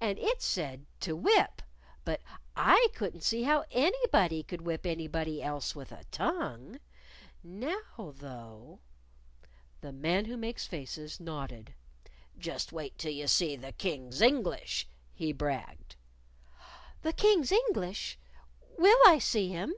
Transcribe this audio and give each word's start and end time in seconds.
And 0.00 0.18
it 0.18 0.40
said 0.40 0.86
'to 1.00 1.14
whip.' 1.14 1.60
But 2.06 2.22
I 2.56 2.86
couldn't 2.94 3.20
see 3.20 3.42
how 3.42 3.66
anybody 3.70 4.42
could 4.42 4.62
whip 4.62 4.86
anybody 4.86 5.42
else 5.42 5.76
with 5.76 5.92
a 5.92 6.04
tongue. 6.04 6.80
Now, 7.42 7.76
though" 8.16 8.78
The 9.82 9.92
Man 9.92 10.24
Who 10.24 10.38
Makes 10.38 10.66
Faces 10.66 11.20
nodded. 11.20 11.74
"Just 12.38 12.72
wait 12.72 12.96
till 12.96 13.12
you 13.12 13.26
see 13.26 13.56
the 13.56 13.72
King's 13.72 14.22
English," 14.22 14.88
he 15.12 15.34
bragged. 15.34 15.96
"The 17.02 17.12
King's 17.12 17.52
English? 17.52 18.18
Will 18.78 18.96
I 19.06 19.18
see 19.18 19.48
him?" 19.50 19.74